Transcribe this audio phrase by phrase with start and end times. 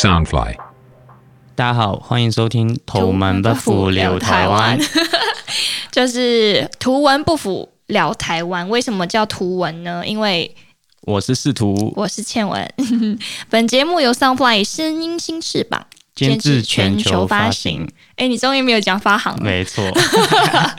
[0.00, 0.54] Soundfly，
[1.54, 4.78] 大家好，欢迎收听图文不符聊台湾，
[5.92, 8.66] 就是图文不符聊台湾。
[8.70, 10.02] 为什么叫图文呢？
[10.06, 10.56] 因为
[11.02, 12.66] 我是试图，我是倩文。
[13.50, 17.86] 本节目由 Soundfly 声音新翅膀监制，全球发行。
[18.16, 19.84] 哎，你终于没有讲发行，了，没错。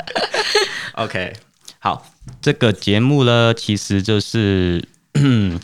[0.98, 1.32] OK，
[1.78, 2.04] 好，
[2.42, 4.84] 这个节目呢，其实就是。
[5.16, 5.60] 嗯，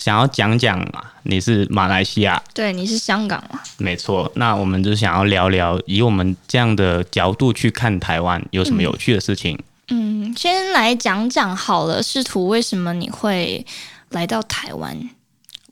[0.00, 1.02] 想要讲讲嘛？
[1.24, 2.42] 你是马来西亚？
[2.54, 9.58] 对，你是香港嘛，没错，那我们就想要聊聊，以我们这样的角度去看台湾有什么有趣的事情。
[9.88, 13.64] 嗯，先来讲讲好了，试图为什么你会
[14.08, 14.96] 来到台湾？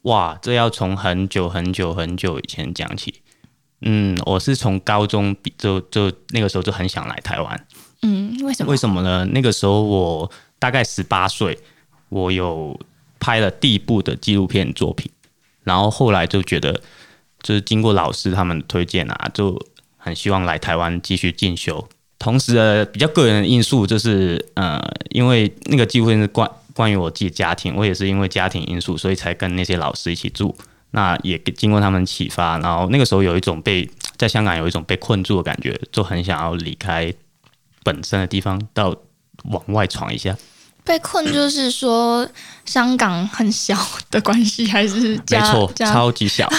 [0.03, 3.23] 哇，这要从很久很久很久以前讲起。
[3.81, 7.67] 嗯，我是从高中就就那个时候就很想来台湾。
[8.03, 8.71] 嗯，为什么？
[8.71, 9.25] 为什么呢？
[9.33, 11.59] 那个时候我大概十八岁，
[12.11, 12.79] 我有。
[13.21, 15.11] 拍了第一部的纪录片作品，
[15.65, 16.81] 然后后来就觉得，
[17.43, 19.59] 就是经过老师他们推荐啊，就
[19.97, 21.87] 很希望来台湾继续进修。
[22.19, 30.57] 同时，比较个人的因素就是，呃，因为那个纪录片是关关于我自己家庭，我也是因为家庭因素，所以才跟那些老师一起住。
[30.91, 37.13] 那也经过他们启发，然后那个时候有一种被在香港有一种被困住的感觉，就很想要离开
[37.85, 38.97] 本身的地方，到
[39.45, 40.37] 往外闯一下。
[40.89, 42.27] 被困就是说
[42.65, 43.77] 香港很小
[44.11, 46.51] 的关系，还是没错，超级小。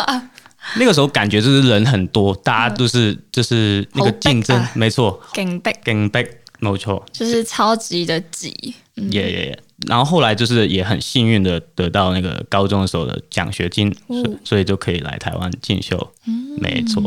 [0.76, 5.44] 那个时候感觉就是人很多，大家都是就是那个竞争，没错 g 逼
[5.84, 6.26] n 逼，
[6.58, 8.74] 没错，就是超级的挤。
[8.94, 16.12] 也也也，然后后来就是也很幸运的得到那个高中的时候的奖学金，所以所以就可以来台湾进修。
[16.26, 17.02] 嗯，没错。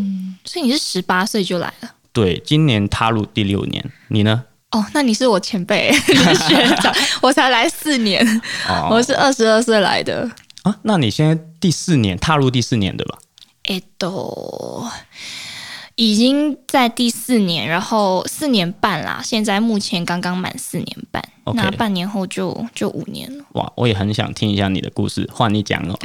[0.46, 1.90] 所以你是十八岁就来了？
[2.14, 3.92] 对，今年踏入第六年。
[4.10, 4.44] 你呢？
[4.72, 5.92] 哦，那你是我前辈，
[6.48, 8.42] 学长，我才来四年，
[8.90, 10.30] 我是二十二岁来的
[10.62, 10.76] 啊。
[10.84, 13.18] 那你现在第四年，踏入第四年对吧？
[13.70, 14.84] 哎都
[15.96, 21.22] 已经在第四年，然后四年半啦，现在目前刚刚满四年半，
[21.56, 23.44] 那半年后就就五年了。
[23.54, 26.00] 哇，我也很想听一下你的故事，换你讲哦。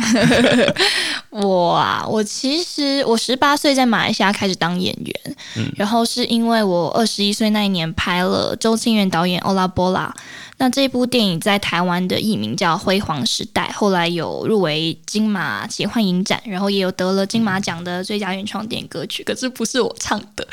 [1.30, 5.23] 我啊，我其实我十八岁在马来西亚开始当演员。
[5.56, 10.12] 嗯、然后是因为我二十一岁那一年拍了周清源导演《欧拉波拉》，
[10.58, 20.46] 那这部电影在台湾的艺名叫《辉煌时代》，后来有入围金马奇幻影展，然后也有得了金马奖的最佳原创电影歌曲，可是不是我唱的，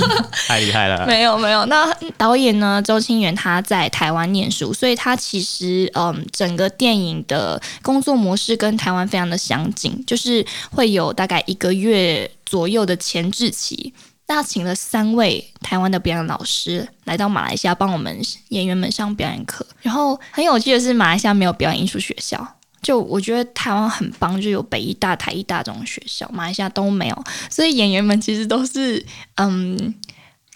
[0.48, 1.04] 太厉害了！
[1.06, 2.80] 没有没有，那导演呢？
[2.82, 13.92] 周清源他在台湾念书，所以他其实嗯，整个电影的工作模式跟台湾非常的相近，就是会有大概一个月左右的前置期。
[14.28, 19.64] 那请了三位台湾的表演老师来到马来西亚帮我们演员们上表演课。
[19.82, 22.46] 然后很有趣的是马来西亚没有表演艺术学校，
[22.82, 29.04] 就我觉得台湾很棒，就有北医大、台医大这种学校，马来西亚都没有，所以演员们其实都是
[29.36, 29.94] 嗯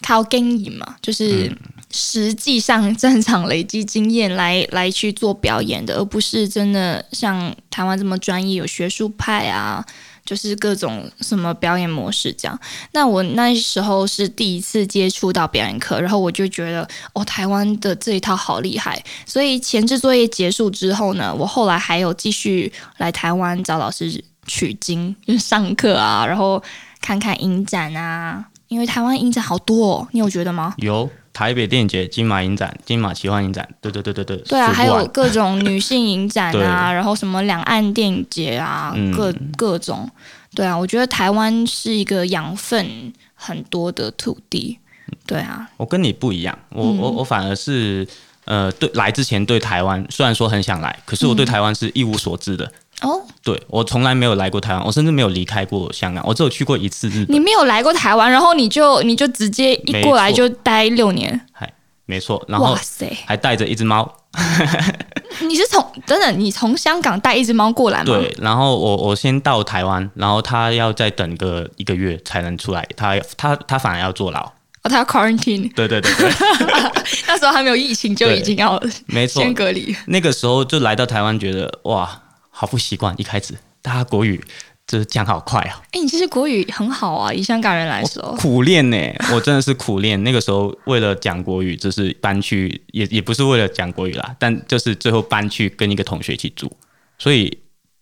[0.05, 1.49] 靠经营嘛，就是
[1.91, 9.85] 实际上战场累积经验来来去做表演的，而不是真的像台湾这么专业有学术派啊。
[10.25, 12.57] 就是各种什么表演模式这样。
[12.91, 19.01] 那我那时候是第一次接触到表演课，然后我就觉得哦，台湾的这一套好厉害。
[19.25, 26.61] 所以前置作业结束之后呢，我后来还有继续来台湾找老师取经就是上课啊，然后
[27.01, 30.73] 看看影展啊，因为台湾影展好多，哦，你有觉得吗？
[30.77, 31.09] 有。
[31.33, 34.37] 台北电影节、金马影展、金马奇幻影展，对对对对对。
[34.39, 40.09] 对啊，还有各种女性影展啊， 然后什么两岸电影节啊，各各种。
[40.53, 42.85] 对啊，我觉得台湾是一个养分
[43.33, 44.77] 很多的土地。
[45.25, 48.05] 对啊，我跟你不一样，我我我反而是，
[48.45, 52.69] 呃，对，来之前对台湾虽然说很想来，可是我对台湾是一无所知的。
[53.01, 57.25] 哦，对我从来没有来过台湾，我甚至没有离开过香港，我只有去过一次日。
[57.29, 61.71] 你没有来过台湾，然后你就你就直接一过来就待六年，还
[62.05, 62.43] 没错。
[62.47, 64.17] 然后哇塞，还带着一只猫。
[65.41, 68.03] 你是从真的你从香港带一只猫过来吗？
[68.05, 74.39] 对，然后我我先到台湾，然后他要再等个一个月才能出来，他他他反而要坐牢。
[74.83, 75.71] 哦，他要 quarantine。
[75.75, 76.29] 对对对对，
[77.27, 79.95] 那时候还没有疫情就已经要没错先隔离。
[80.07, 82.09] 那个时候就来到台湾，觉得哇。
[82.51, 84.39] 好不习惯，一开始大家国语
[84.85, 85.81] 就是讲好快啊！
[85.93, 88.21] 哎，你其实国语很好啊，以香港人来说。
[88.37, 88.97] 苦练呢，
[89.33, 90.21] 我真的是苦练。
[90.23, 96.71] 那个时候为了讲国语，就是搬去也也不是为了讲国语啦，但就是最后搬去跟一个同学一起住，
[97.17, 97.57] 所以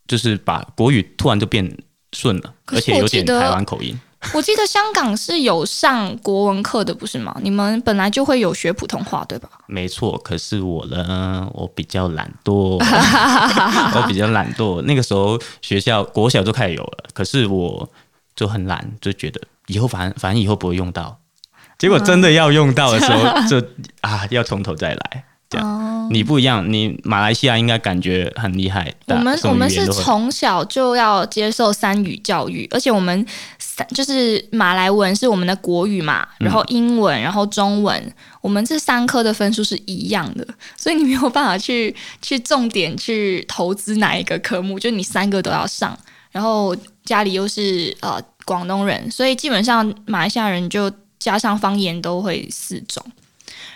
[0.07, 1.77] 就是把国语突然就变
[2.13, 3.97] 顺了，而且有点台湾口音。
[4.33, 7.33] 我记得香港是有上国文课的，不是吗？
[7.41, 9.47] 你们本来就会有学普通话，对吧？
[9.67, 12.77] 没错，可是我呢，我比较懒惰，
[13.95, 14.81] 我比较懒惰。
[14.81, 17.89] 那个时候学校国小就开始有了，可是我
[18.35, 21.17] 就很懒，就觉得以后反正反正以后不会用到，
[21.77, 23.65] 结果真的要用到的时候， 就
[24.01, 25.28] 啊，要从头再来。
[25.57, 28.93] 哦，你不一样，你马来西亚应该感觉很厉害。
[29.07, 33.25] 我们我们是从小就要接受三语教育，而且我们
[33.57, 40.45] 三就是马来文是我们的国语嘛，然后英文，然后中文，我们这三科的分数是一样的，
[40.77, 45.97] 所以你没有办法去去重点去投资哪一个科目，就你三个都要上。
[46.31, 46.75] 然后
[47.05, 53.03] 家里又是呃广东人，所以基本上马来西亚人就加上方言都会四种。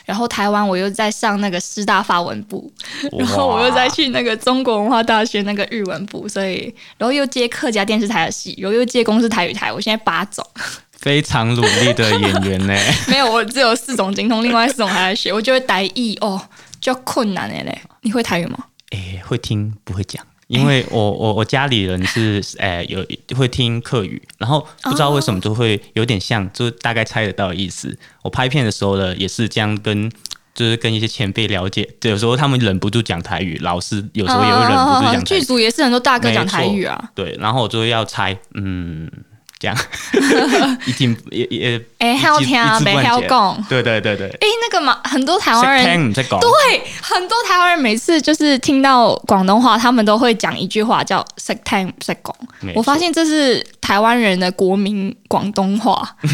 [0.06, 2.72] 然后台湾我又在上那个师大法文部，
[3.18, 10.46] 然后我又再去那个中国文化大学那个日文部，所以然后又接客家电视台的戏，后又接公司台语台，我现在八种，
[11.00, 12.76] 非常努力的演员呢。
[13.08, 15.32] 没有，我只有四种精通，另外四种还在学。
[15.32, 16.42] 我就会台语哦，
[16.82, 17.82] 就困难的嘞。
[18.02, 18.58] 你会台语吗？
[18.92, 20.24] 哎，会听不会讲。
[20.48, 23.06] 因为我我我家里人是诶有
[23.38, 27.98] 会听客语，然后不知道为什么就会有点像，就大概猜得到的意思。
[28.24, 30.10] 我拍片的时候呢，也是这样跟，
[30.54, 35.24] 就是跟一些前辈了解，有时候他们忍不住讲台语，老师有时候也会忍不住讲。
[35.24, 39.10] 剧组也是很多大哥讲台语啊，对，然后我就要猜，嗯。
[39.64, 43.66] 讲已经 也也哎好听啊，没要讲。
[43.70, 46.38] 对对对对，哎，那个嘛，很多台湾人在讲。
[46.40, 46.50] 对，
[47.02, 52.36] 很多台湾人每次就是听到广东话，他们都会讲一句话叫 s e c t e m b e r 在讲，
[52.76, 56.04] 我发现这是台湾人的国民广东话，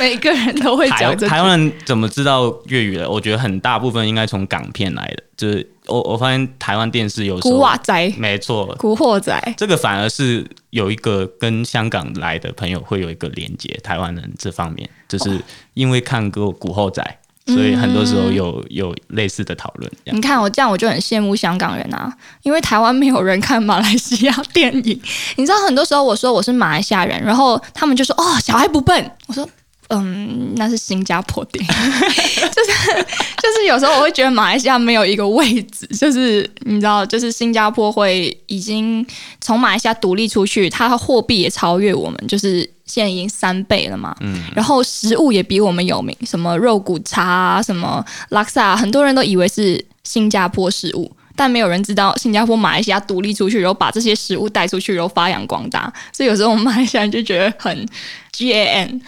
[0.00, 1.16] 每个人都会讲。
[1.18, 3.08] 台湾人怎么知道粤语的？
[3.08, 5.70] 我觉得很大部分应该从港片来的，就是。
[5.88, 15.40] 我我发现台湾电视有古惑仔，没错，古惑仔这个反而是有一个跟香港来的朋友会有一个连接，台湾人这方面就是
[15.74, 19.90] 因为看过古惑仔，所以很多时候有有类似的讨论。
[20.04, 22.12] 你看我这样，我就很羡慕香港人啊，
[22.42, 25.00] 因为台湾没有人看马来西亚电影，
[25.36, 29.48] 你知道很多时候我说我是马来西亚人，然后他们就说哦小孩不笨，我说。
[29.88, 39.04] 嗯，那是新加坡的， 就是就是有时候我会觉得马来西亚没有一个位置，就是你知道，就是新加坡会已经
[39.40, 44.14] 从马来西亚独立出去，它货币也超越我们，就是现在已经三倍了嘛。
[44.20, 44.42] 嗯。
[44.54, 55.90] 然后食物也比我们有名，什么肉骨茶，什么拉萨，很多人都以为是新加坡食物，但没有人知道新加坡马来西亚独立出去，然后把这些食物带出去，然后发扬光大。
[56.12, 57.88] 所以有时候我们马来西亚人就觉得很
[58.32, 59.00] G A N。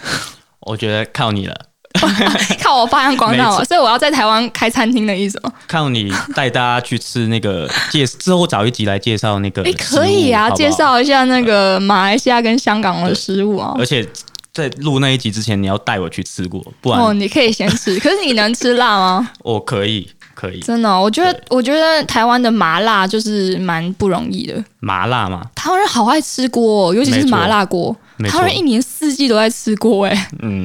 [0.66, 1.54] 我觉得靠你了，
[2.62, 5.50] 靠我发扬光大，所以我要在台湾开餐厅的意思吗？
[5.66, 13.74] 靠你带大家去吃那个介之后找一集来介绍那个，可以啊，介绍一下那个马来西亚跟香港的食物啊。
[13.78, 14.06] 而且
[14.52, 19.30] 在录那一集之前，你要带我去吃过，不然哦，你可以先吃，可是你能吃辣吗？
[19.42, 20.10] 我可以。
[20.34, 24.62] 可以，真的，我觉得，我觉得台湾的麻辣就是蛮不容易的。
[24.80, 27.94] 麻辣嘛，台湾人好爱吃锅，尤其是麻辣锅。
[28.30, 30.60] 台湾人一年四季都在吃锅，哎，嗯，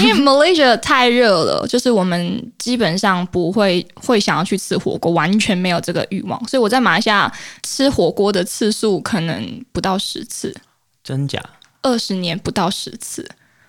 [0.00, 6.48] 因为 Malaysia 太热了，就是我们基本上不会会想要去吃火锅，完全没有这个欲望。
[6.48, 7.30] 所以我在马来西亚
[7.62, 10.54] 吃火锅的次数可能不到十次，
[11.02, 11.38] 真假？
[11.82, 13.28] 二十年不到十次，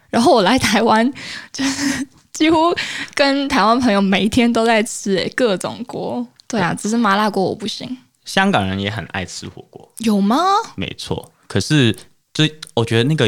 [0.10, 1.12] 然后我来台湾，
[1.52, 2.08] 就是。
[2.36, 2.76] 几乎
[3.14, 6.26] 跟台湾朋友每天都在吃哎，各种锅。
[6.48, 7.98] 对啊，只是麻辣锅我不行。
[8.26, 10.38] 香港人也很爱吃火锅，有吗？
[10.76, 11.96] 没错，可是
[12.34, 13.28] 这我觉得那个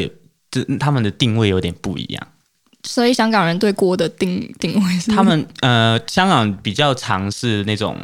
[0.51, 2.27] 这他们的定位有点不一样。
[2.83, 7.95] 所以香港人对锅的定定位，是，他们呃，香港比较尝试那种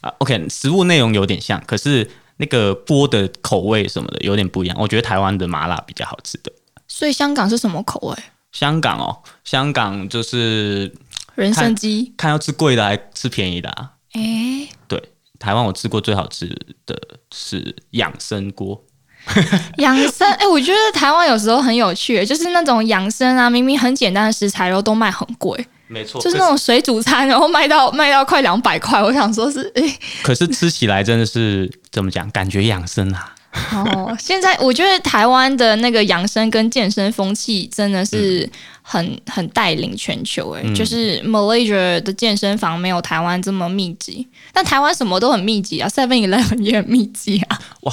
[0.00, 4.76] 啊，OK，食物内容有点像，可是那个锅的口味什么的有点不一样。
[4.80, 6.50] 我觉得台湾的麻辣比较好吃的。
[6.88, 8.16] 所以香港是什么口味？
[8.52, 10.92] 香港哦，香港就是
[11.34, 13.90] 人参鸡，看要吃贵的还是吃便宜的啊？
[14.12, 15.02] 哎，对，
[15.38, 16.46] 台湾我吃过最好吃
[16.84, 16.94] 的
[17.34, 18.84] 是养生锅，
[19.78, 33.34] 养生哎，我觉得台湾有时候很有趣，就是那种养生啊，明明很简单的食材，然后都卖很贵，没错，就是那种水煮餐，然后卖到卖到快两百块，我想说是哎，可是吃起来真的是怎么讲，感觉养生啊。
[33.72, 38.48] 哦，现在我觉得台湾的那个养生跟健身风气真的是
[38.80, 47.58] 很很带领全球哎，就是 Malaysia 的健身房没有台湾这么密集，但台湾什么都很密集啊，Seven Eleven 也很密集啊。
[47.82, 47.92] 哇，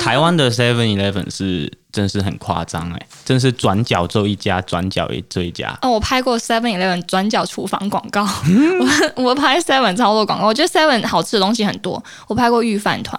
[0.00, 5.76] 台湾的 Seven Eleven 是真是很夸张哎，真是转角就一家，转角也一家。
[5.82, 8.24] 哦，我拍过 Seven Eleven 转角厨房广告，
[9.16, 13.16] 我我拍 Seven 超多广告，我觉得 Seven 好吃的东西很多，我拍过御饭团。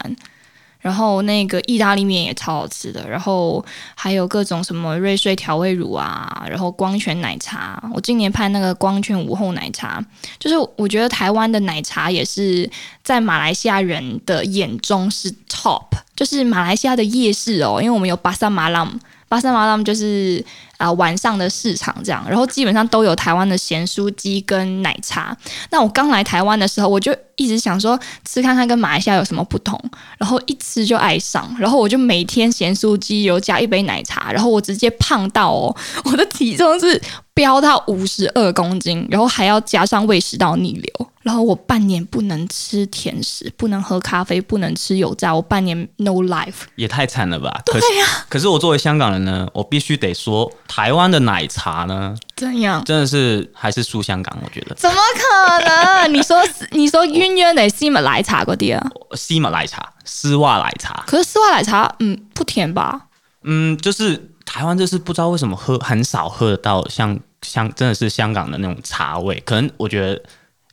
[0.82, 3.64] 然后那个意大利面也超好吃的，然后
[3.96, 10.04] 还有各种什么瑞穗调味乳啊，然后光泉奶茶，我今年拍那个光泉午后奶茶，
[10.40, 12.70] 就是我觉得台湾的奶茶也是
[13.04, 15.84] 在马来西亚人的眼中是 top，
[16.16, 20.44] 就是马来西亚的夜市哦，因为我们有巴沙马浪，巴沙马浪就是。
[20.82, 25.36] 啊，晚上的市场这样，然后基本上都有台湾的咸酥鸡跟奶茶。
[25.70, 27.98] 那我刚来台湾的时候，我就一直想说
[28.28, 29.80] 吃看看跟马来西亚有什么不同，
[30.18, 37.00] 然后一吃就爱上，然后我就每天咸酥鸡油加一杯奶茶，然后我直接胖到哦， 我的体重是
[37.36, 47.62] 飙到五十二公斤，然后还要加上胃食道逆流，然后我半年不能吃甜食，不能喝咖啡，不能吃油炸，我半年 no life，也太惨了吧？
[47.68, 50.52] 对呀，可是我作为香港人呢，我必须得说。
[50.72, 52.16] 台湾的奶茶呢？
[52.38, 52.82] 怎样？
[52.86, 54.38] 真的是还是输香港？
[54.42, 56.14] 我觉得怎么可能？
[56.14, 56.38] 你说
[56.72, 58.88] 你说，渊渊的西马奶茶嗰啲啊？
[59.12, 61.04] 西马奶茶，丝袜奶茶。
[61.08, 63.02] 可是丝袜奶茶，嗯，不甜吧？
[63.44, 69.44] 嗯，就是台湾，就是不知道为什么喝很少喝得到像香，真的是香港的那种茶味。
[69.46, 70.24] 可能我觉得。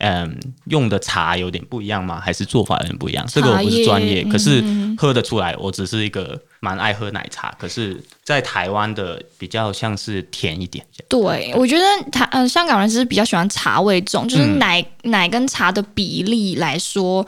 [0.01, 2.21] 嗯，用的茶有点不一样吗？
[2.25, 3.27] 还是做法有点不一样？
[3.29, 4.63] 这个我不是专业，可是
[4.97, 5.57] 喝得出来。
[5.59, 10.87] 我只是一个蛮爱喝奶茶，可是在台湾的比较像是甜一点。
[11.09, 17.27] 对，我觉得台嗯香港人是比较喜欢茶味重，就是奶奶跟茶的比例来说，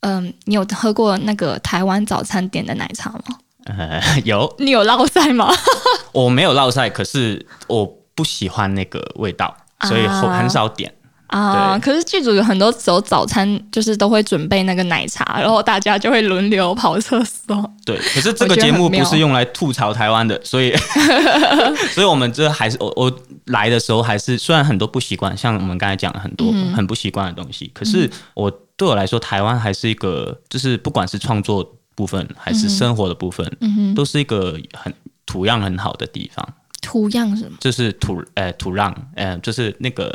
[0.00, 3.22] 嗯，你有喝过那个台湾早餐点的奶茶吗？
[3.66, 4.52] 呃， 有。
[4.58, 5.54] 你有落赛吗？
[6.10, 10.92] 我没有落赛，可是我不喜欢那个味道，所以很少点。
[11.28, 11.78] 啊！
[11.78, 17.70] 可是剧组有很多时候早餐就是都会准备那个奶茶，然后大家就会轮流跑厕所。
[17.84, 20.74] 对，可是这个节目不是用来吐槽台湾的，所以，
[21.92, 33.46] 所以我们这还是我我来的时候还是虽然很多不习惯，像我们刚才讲了很多很不习惯的东西，可是我对我来说，台湾还是一个就是不管是创作部分还是生活的部分，
[33.94, 34.92] 都是一个很
[35.26, 36.46] 土样很好的地方。
[36.80, 37.50] 土样什么？
[37.60, 40.10] 就是土呃土壤呃，就是那个。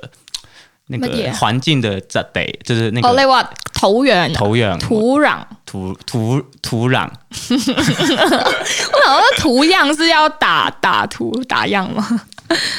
[0.87, 3.07] 那个环境的这地就是那个。
[3.07, 7.07] 我你话土壤，土壤，土壤，土土土壤。
[7.49, 12.21] 我想说土壤是要打打土打样吗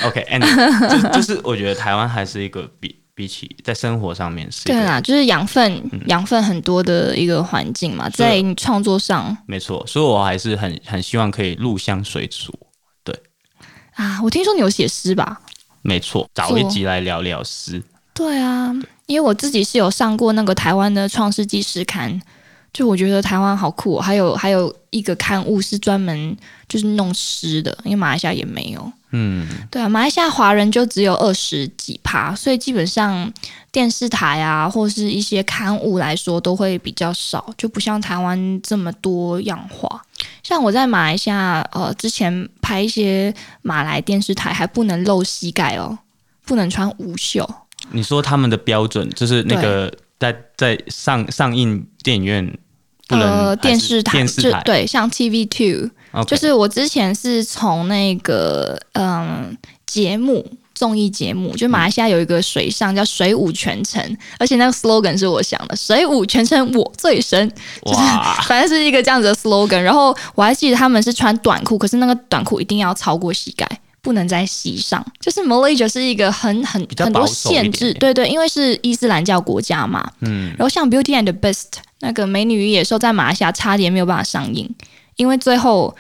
[0.05, 4.65] ？OK，And 就就是我觉得台湾还是一个比比起在生活上面是。
[4.67, 9.37] 对啊，就是养分养分很多的一个环境嘛，在创作上。
[9.47, 12.53] 没错，所以我还是很很希望可以入乡随俗。
[13.03, 13.19] 对
[13.95, 15.41] 啊，我听说你有写诗吧？
[15.81, 17.83] 没错，找一集来聊聊诗。
[18.15, 18.73] 对啊，
[19.07, 22.19] 因为我自己是有上过那个台湾的《创世纪》诗刊，
[22.73, 23.97] 就我觉得台湾好酷。
[23.97, 24.01] 哦。
[24.01, 26.35] 还有还有一个刊物是专门
[26.69, 28.93] 就是弄诗的，因为马来西亚也没有。
[29.11, 33.31] 嗯，对啊，马来西亚华人就只有二十几趴，所以基本上
[33.73, 40.01] 电视台啊或是一些刊物来说都会比较少，就不像台湾这么多样化。
[40.45, 45.99] 像我在马来西亚呃之前拍一些马来电视台还不能露膝盖哦，
[46.45, 47.49] 不能穿无袖。
[47.91, 52.45] 你说他们的标准就是那个在在上上映电影院
[53.07, 64.03] 不能电视台电视台对像 TV Two，就是我之前是从那个嗯节目综艺节目，就马来西亚有一个水上叫水舞全程，
[64.39, 67.47] 而且那个 slogan 是我想的水舞全程我最深，
[67.85, 67.99] 就是
[68.49, 69.81] 反正是一个这样子的 slogan。
[69.81, 73.69] 然后我还记得他们是穿短裤，可是那个短裤一定要超过膝盖。
[74.05, 80.07] 不能在席上，就是 Malaysia 是一个很很很多限制，对对，因为是伊斯兰教国家嘛。
[80.21, 81.65] 嗯，然后像 Beauty and the Beast
[82.01, 84.69] 那个美女与野兽，在马来西亚差点没有办法上映，
[85.17, 85.97] 因为最后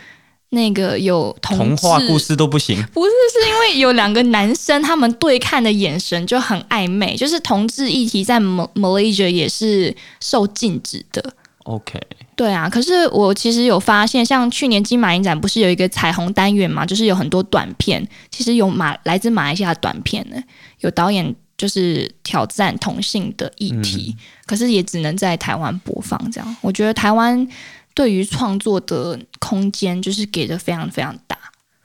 [0.50, 11.32] 那个有童话故事都不行，不是是因为有两个男生，他们对看的眼神就很暧昧，就是同志议题在 Malaysia 也是受禁止的。
[11.64, 11.98] OK，
[12.36, 20.36] 对啊，可是我其实有发现，像去年金马影展不是有一个彩虹单元嘛，就是有很多短片，其实有马来自马来西亚短片呢，
[20.80, 26.20] 有导演就是挑战同性的议题，可是也只能在台湾播放。
[26.30, 27.46] 这样，我觉得台湾
[27.94, 31.36] 对于创作的空间就是给的非常非常大。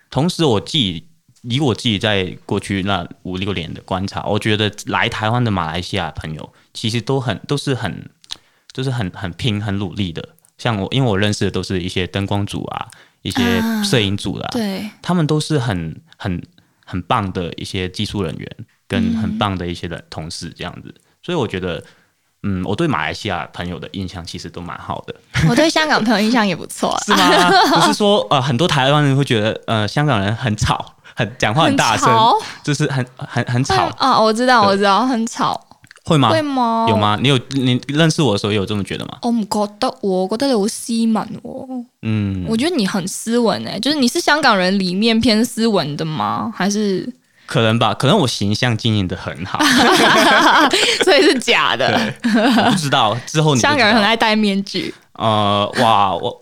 [0.09, 1.05] 同时，我自己
[1.43, 8.09] 以我自己在过去那五六年的观察，我觉得来台湾的马来西亚朋友其实都很都是很。
[8.73, 10.23] 就是很很拼、很努力的，
[10.57, 12.87] 像我，因为我认识的都是一些灯光组啊、
[13.21, 13.39] 一些
[13.83, 16.41] 摄影组的，对，他们都是很很
[16.85, 18.49] 很棒的一些技术人员，
[18.87, 21.83] 跟很棒的一些的同事这样子，所以我觉得，
[22.43, 25.15] 嗯，我对马来西亚朋友的印象其实都蛮好的，
[25.49, 27.49] 我对香港朋友印象也不错，是吗？
[27.73, 32.07] 不是说，呃，很多台湾人会觉得，呃，香港人很吵，很讲话很大声，
[32.63, 35.65] 就是很很很吵啊，我知道，我知道，很吵。
[36.17, 36.87] 会吗？
[36.89, 37.17] 有吗？
[37.21, 39.17] 你有你认识我的时候有这么觉得吗？
[39.21, 41.67] 我不觉得，我觉得有斯文哦。
[42.01, 46.51] 嗯，我觉得你很斯文诶，就是你是香港人里面偏斯文的吗？
[46.55, 47.07] 还是
[47.45, 47.93] 可能吧？
[47.93, 49.59] 可能我形象经营的很好，
[51.03, 52.11] 所以是假的。
[52.23, 54.91] 不知道之后，香港人很爱戴面具。
[55.13, 56.41] 呃，哇，我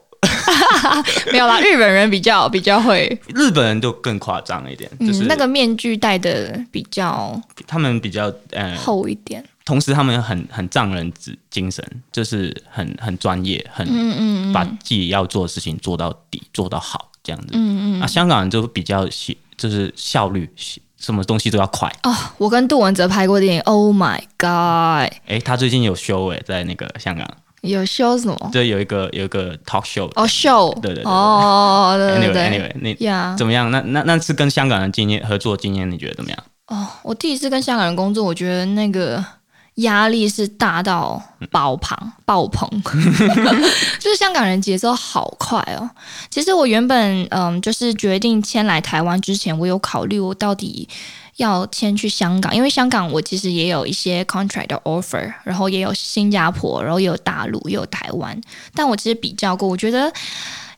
[1.34, 1.60] 没有啦。
[1.60, 9.44] 日本人比较比较会，日本人就更夸张一点，就是那个面具戴的比较，他们比较呃厚一点。
[9.68, 17.50] 同时，他们很很仗人子精神，就是很很专业，很把自己要做的事情做到底、做到好这样子。
[17.52, 18.02] 嗯嗯。
[18.02, 20.50] 啊，香港人就比较喜就是效率，
[20.96, 22.34] 什么东西都要快啊。
[22.38, 25.12] 我跟杜文泽拍过电影，Oh my God！
[25.28, 27.28] 哎，他最近有 show 哎，在那个香港
[27.60, 28.38] 有 show 什么？
[28.54, 33.70] 对，有一个有一个 talk show 哦，show 对对对哦，anyway anyway 那怎么样？
[33.70, 36.44] 那那那次跟香港人经验合作经验，你觉得怎么样？
[36.68, 39.22] 哦，我第一次跟香港人工作，我觉得那个。
[39.78, 42.68] 压力是大到爆棚，爆棚，
[44.00, 45.88] 就是香港人节奏好快哦。
[46.32, 50.88] 其实我原本，嗯，就是决定迁来台湾之前，我有考虑我到底
[51.36, 58.40] 要迁去香港，因为香港我其实也有一些 contract 的 offer，然后也有新加坡，然后也有大陆，也有台湾。
[58.74, 60.12] 但我其实比较过，我觉得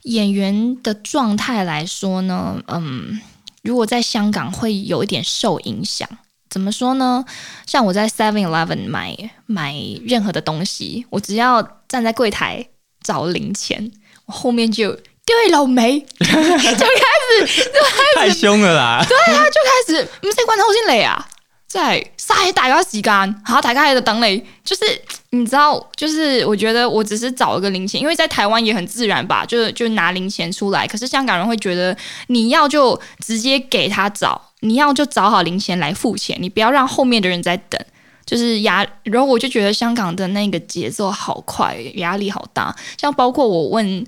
[0.03, 3.17] 演员的状态来说呢，嗯，
[3.61, 6.05] 如果在香港会有一点受影响。
[6.49, 7.23] 怎么说呢？
[7.67, 9.15] 像我在 Seven Eleven 买
[9.45, 9.73] 买
[10.07, 12.65] 任何的东西，我只要站在柜台
[13.03, 13.91] 找零钱，
[14.25, 17.71] 我后面就对一老梅， 就开始就开始
[18.15, 19.05] 太凶了啦！
[19.07, 21.27] 对啊，就开始唔在管偷先磊啊，
[21.67, 23.03] 在晒大家时间，
[23.45, 24.83] 哈，大家还在等你，就是。
[25.31, 30.87] 你知道，就是我觉得我只是找一个零钱，因为在台湾也很自然吧，就是就拿零钱出来。
[30.87, 31.95] 可是香港人会觉得
[32.27, 37.79] 你要就直接给他找，你要就找好零钱来付钱，你不要让后面的人在等。
[38.25, 42.75] 就是压，然后我就觉得香港的那个节奏好快，压力好大。
[42.95, 44.05] 像包括我问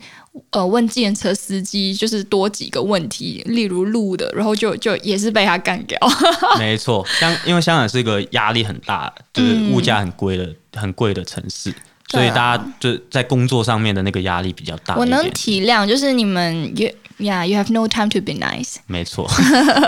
[0.52, 5.98] 呃问自行车司机，就是多几个问题，例如路的，然后就就也是被他干掉。
[6.60, 10.48] 没错，香因为香港是一个压力很大，就是物价很贵的。
[10.80, 11.74] 很贵的城市，
[12.10, 14.96] 所以大家就在工作上面的那个压力比较大。
[14.96, 18.76] 我能体谅，就是你们，Yeah，you have no time to be nice。
[18.88, 19.30] 没错，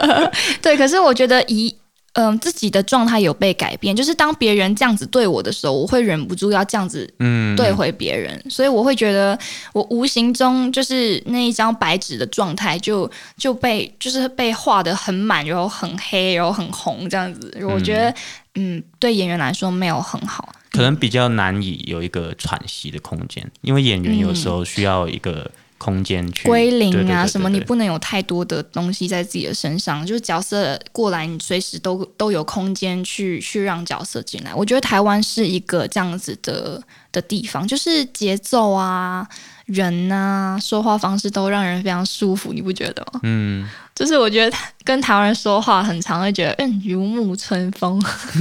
[0.61, 0.75] 对。
[0.77, 1.73] 可是我觉得，一
[2.13, 3.95] 嗯，自己的状态有被改变。
[3.95, 8.39] 就是当别人这样子对我的时候，我会忍不住要这样子嗯对回别人。
[8.49, 9.37] 所以我会觉得，
[9.71, 17.51] 我无形中就是那一张白纸的状态就就被就是被画的很满，然后很黑，然后很红这样子。
[17.67, 18.13] 我觉得，
[18.55, 20.53] 嗯，对演员来说没有很好。
[20.73, 34.51] 可能比较难以有一个喘息的空间，因为演员有时候需要一个空间去归零啊，什么你不能有太多的东西在自己的身上，就是角色过来，你随时都都有空间去去让角色进来。
[34.53, 36.81] 我觉得台湾是一个这样子的
[37.11, 39.27] 的地方，就是节奏啊。
[39.65, 43.19] 人呐，说话方式都让人非常舒服，你不觉得吗？
[43.23, 48.01] 嗯，就是我觉得跟台湾人说话很常会觉得嗯如沐春风，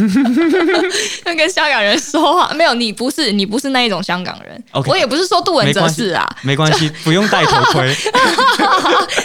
[1.25, 7.95] 跟香港人说话没有你不是你不是那一种香港人，我也不是说杜文哲是啊，没关系，不用戴头盔，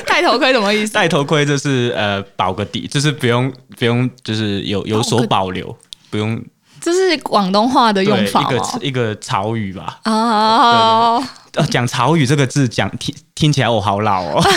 [0.05, 0.93] 戴 头盔什么意思？
[0.93, 5.75] 戴头盔就是呃保个底，就是不用不用就是有有所保留，
[6.12, 6.39] 不用。
[6.79, 9.99] 这是广东话的用法哦，一个一个潮语吧。
[10.05, 11.21] 哦，
[11.69, 14.43] 讲潮语这个字讲听听起来我好老哦。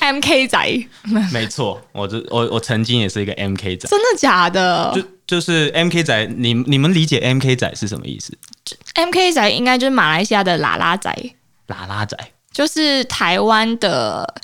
[0.00, 0.86] M K 仔，
[1.32, 3.88] 没错，我我我曾经也是一个 M K 仔。
[3.88, 4.90] 真的假的？
[4.94, 8.32] 就就是 M K 仔，你你们理解 M K 仔是什么意思
[8.94, 11.12] ？M K 仔应该就是马来西亚的喇喇仔。
[11.66, 12.16] 喇喇仔
[12.52, 14.34] 就是台湾的，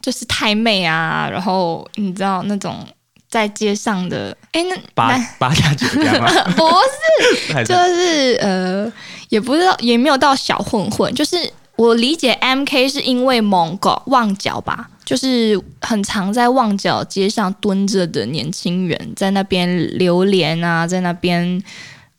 [0.00, 2.86] 就是太妹啊，然后你知道那种。
[3.30, 5.86] 在街上的，哎，那八八家街
[6.18, 6.26] 吗？
[6.56, 8.92] 不是，就是呃，
[9.28, 11.14] 也不知道，也没有到小混混。
[11.14, 11.36] 就是
[11.76, 21.62] 我理解 M K 是因为蒙古旺角吧，就是很常在旺角街上蹲着的年轻人，在那边流连啊，在那边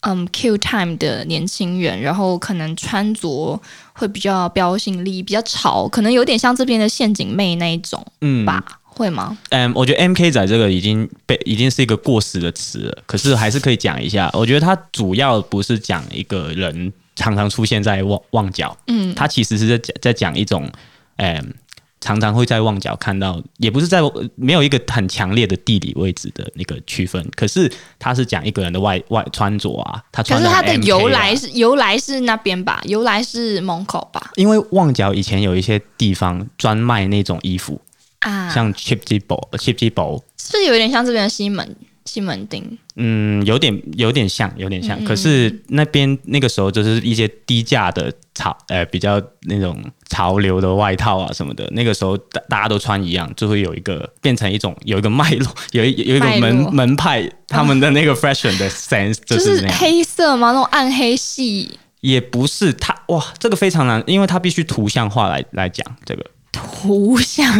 [0.01, 8.63] 嗯 Q time 的年轻人，然后可能穿着会比较标新立，异，比较潮，可能有点像这边的陷阱妹那一种，嗯吧。
[8.95, 9.37] 会吗？
[9.49, 14.29] 嗯，我觉得 M K 仔这个已经被已经是一个过时的词，了，可是还是可以讲一下。
[14.33, 20.69] 我觉得它主要不是讲一个人常常出现在旺旺角，嗯，它其实是在在讲一种，
[21.17, 21.53] 嗯，
[22.01, 23.99] 常常会在旺角看到，也不是在
[24.35, 30.37] 没有一个很强烈的地理位置的那个区分，可是它是讲一个人的外外穿着啊，他穿。
[30.39, 32.81] 可是它的由来是，由来是那边吧？
[32.85, 34.31] 由来是门口吧？
[34.35, 37.79] 因为旺角以前有一些地方专卖那种衣服。
[38.21, 40.23] 啊，像 c h i p p z i p c h p i p p e
[40.37, 42.63] 是不是有点像这边的西门西门町？
[42.95, 45.01] 嗯，有点有点像，有点像。
[45.05, 49.79] 可是那边那个时候就是一些低价的潮，呃，比较那种
[50.09, 51.67] 潮流的外套啊什么的。
[51.71, 60.47] 那个时候大大家都穿一样，就会有一个变成一种有一个脉络， 有一有一个门门派，他们的那个 fashion 的 sense 就是黑色吗？
[60.51, 62.73] 那种暗黑系也不是。
[62.73, 66.23] 它哇，这个非常难，因为它必须图像化来来讲这个。
[66.51, 67.51] 图像，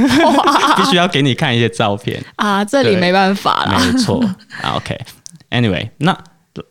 [0.76, 4.16] 必须要给你看一些照片 啊，这里没办法啦，没错，
[4.76, 6.18] OK，Anyway，那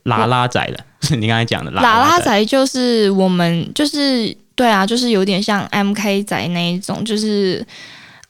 [0.05, 0.85] 拉拉仔的，
[1.17, 7.65] 你刚才讲的拉拉仔就是我们就是对啊，就是有点像 MK 仔那一种，就是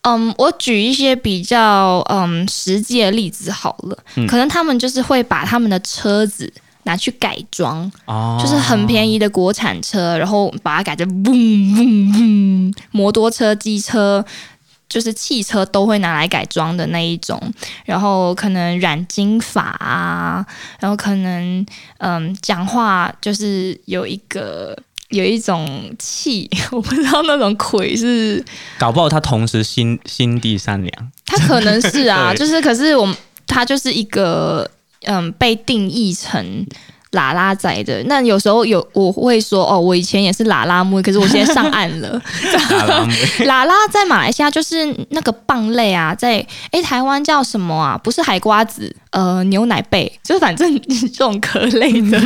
[0.02, 3.98] 嗯，我举一些比较嗯实际的例子好了，
[4.28, 6.52] 可能他们就是会把他们的车子。
[6.90, 7.90] 拿去改装，
[8.42, 11.32] 就是很便宜的国产车，然后把它改成嗡
[11.76, 14.24] 嗡嗡，摩托车、机车，
[14.88, 17.40] 就是汽车都会拿来改装的那一种。
[17.84, 20.44] 然后可能染金发啊，
[20.80, 21.64] 然后可能
[21.98, 24.76] 嗯，讲话就是有一个
[25.10, 28.44] 有一种气，我不知道那种魁是
[28.80, 30.92] 搞不好他同时心心地善良，
[31.24, 33.14] 他可能是啊， 就是可是我
[33.46, 34.68] 他就是一个。
[35.06, 36.44] 嗯，被定义成
[37.12, 42.20] 喇喇仔的，那有时候有我会说哦，我以前也是喇喇木，可是我现在上岸了。
[42.44, 47.96] 喇 喇 在马来西亚就是那个蚌类啊，在诶台湾叫什么啊？
[47.98, 52.20] 不是海瓜子，呃，牛奶贝，就反正 这种壳类的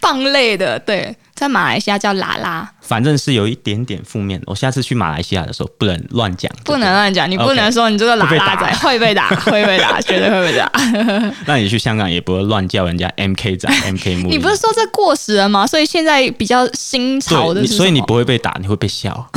[0.00, 1.14] 蚌类的，对。
[1.34, 4.40] 在马来西亚叫喇喇，反正是有一点点负面。
[4.46, 7.28] 我下次去马来西亚的时候，不能乱讲，不能乱讲。
[7.28, 10.70] 你不能说你这个喇喇仔会被打，会被打， 绝对会被打。
[11.46, 14.28] 那你去香港也不会乱叫人家 MK 仔、MK 木。
[14.28, 15.66] 你不是说这过时了吗？
[15.66, 19.28] 所以现在比较新潮的，所以你不会被打，你会被笑。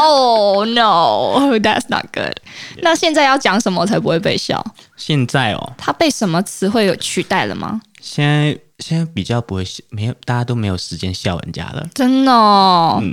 [0.00, 2.34] Oh no, that's not good。
[2.82, 4.64] 那现在要讲什么才不会被笑？
[4.96, 7.80] 现在哦，它被什么词汇有取代了吗？
[8.00, 8.56] 现在。
[8.80, 11.86] 现在比较不会笑，没有大家都没有时间笑人家了。
[11.94, 13.12] 真的，嗯，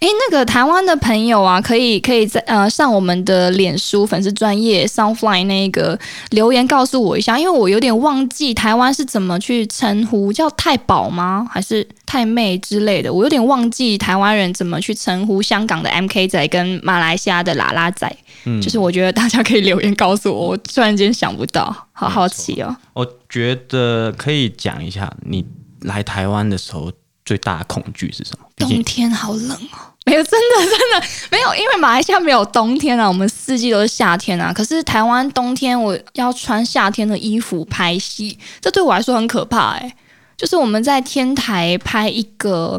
[0.00, 5.98] 哎，那个台湾的朋友啊，可以可以在呃上我们的脸书粉丝专业 Soundfly 那个
[6.30, 13.12] 留言告诉我一下，因为我有点忘记台湾是怎么去称呼，叫太保吗，还是太妹之类的？
[13.12, 18.12] 我有点忘记台湾人怎么去称呼香港的 M K 仔跟马来西亚的啦拉仔。
[18.48, 21.74] 嗯，就是我觉得大家可以留言告诉我，我突然间想不到。
[21.98, 22.76] 好好奇哦！
[22.92, 25.42] 我觉得可以讲一下，你
[25.80, 26.92] 来台湾的时候
[27.24, 28.44] 最大的恐惧是什么？
[28.54, 34.52] 冬天好冷哦，没有，真的真的没有，因为马来西亚没有冬天啊，我们四季都是夏天啊。
[34.52, 39.96] 可是台湾冬天，我要穿夏天的衣服拍戏，这对我来说很可怕哎。
[40.36, 42.78] 就是我们在天台拍一个。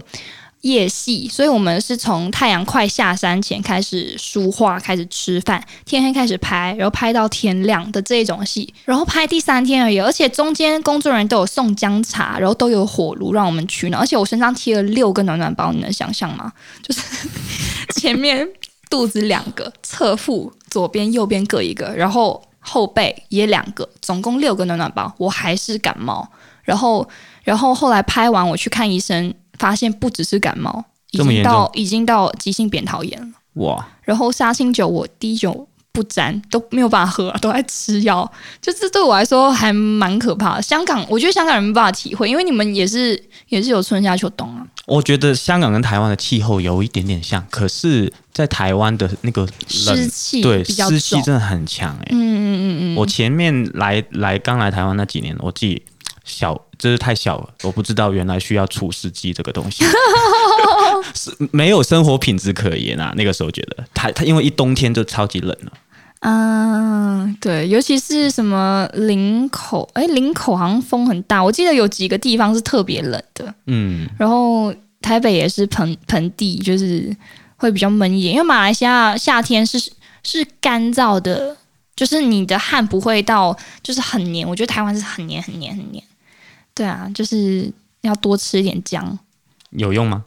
[0.67, 9.97] 夜戏，所以我们是从太阳快下山前开始梳化，开始吃饭，天黑开始拍，然后拍到天亮的这种戏，然后拍第三天而已。
[9.97, 16.51] 而且中间工作人员都有送姜茶，然后都有火炉让我们取暖，而且我身上贴了六个暖暖包，你能想象吗？
[16.83, 17.01] 就是
[17.95, 18.45] 前面
[18.89, 25.13] 肚子两个，侧腹左边右边各一个，然后后背也两个，总共六个暖暖包。
[25.19, 26.27] 我还是感冒，
[26.63, 27.07] 然后
[27.45, 29.33] 然后后来拍完我去看医生。
[29.57, 33.27] 发现不只是感冒，已经到已经到急性扁桃炎了。
[33.55, 33.87] 哇！
[34.03, 38.29] 然后杀青酒我滴酒不沾，都没有办法喝， 都在吃药。
[38.61, 40.61] 就是对我来说还蛮可怕的。
[40.61, 44.65] 香港，我觉得香港人办法体会，因为你们也是也是有春夏秋冬啊。
[44.85, 51.93] 我觉得香港跟台湾的气候有一点点像，可是在台湾的那个湿气，对湿气真的很强。
[52.03, 55.81] 哎，嗯嗯嗯嗯，我前面来来刚来台湾那几年，我自己。
[56.27, 59.83] 小，这是太小了，我不知道原来需要除湿机这个东西，
[61.15, 63.13] 是没有生活品质可言啊。
[63.17, 65.71] 那个时候觉得，它它因为一冬天就超级冷了。
[66.21, 71.41] 嗯，对，尤其是什么领口，哎，领口好像风很大。
[71.41, 77.15] 我记得有几个地方是特别冷的，嗯，然后台北也是盆盆地，就是
[77.55, 78.33] 会比较闷一点。
[78.33, 79.79] 因为马来西亚夏天是
[80.23, 81.55] 是干燥的，
[81.95, 84.45] 就是你的汗不会到，就是很黏。
[84.45, 86.03] 我觉得台湾是很黏，很黏，很黏。
[86.77, 87.69] 对啊，就是
[88.01, 89.17] 要多吃一点姜，
[89.71, 90.23] 有用吗？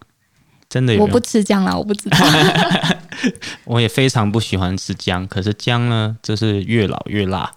[0.68, 0.92] 真的？
[0.92, 2.18] 有我不吃姜啦，我不知道。
[3.66, 7.48] 我也非常不喜欢吃姜，可是姜呢，就是越老越辣。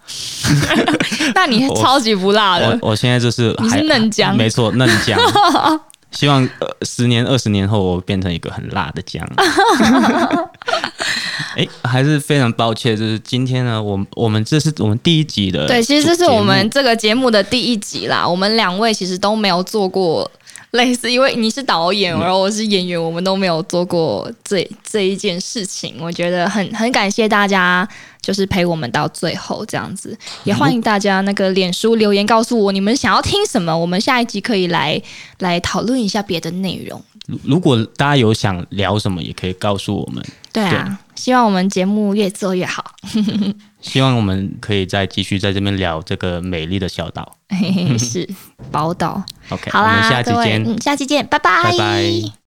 [1.34, 2.77] 那你超级不辣的？
[2.84, 5.17] 我我现在就是你是嫩姜，没错，嫩姜。
[6.13, 9.28] 希望呃十年二十年后我变成一个很辣的姜。
[11.56, 18.28] 哎， 还是非常抱歉，就是今天呢，我们我们这是我们第一集的对，其实这是我们这个节目的第一集啦。
[18.28, 20.30] 我们两位其实都没有做过。
[20.74, 25.96] 类似，因为你是导演，而我是演员，我们都没有做过这这一件事情。
[26.02, 27.88] 我觉得很很感谢大家，
[28.22, 30.18] 就是陪我们到最后这样子。
[30.44, 35.00] 也欢迎大家那个脸书留言告诉我你们想要听什么，我们下一集可以来
[35.40, 37.00] 来讨论一下别的内容。
[37.28, 40.22] 如果大家有想聊什么，也可以告诉我们。
[40.52, 42.92] 对啊，希望我们节目越做越好。
[43.82, 47.38] 希望我们可以再继续在这边聊这个美丽的小岛，
[48.00, 48.30] 是
[48.72, 49.22] 宝岛。
[49.50, 52.34] OK，好啦，下期见，嗯，下期见，拜拜，拜拜。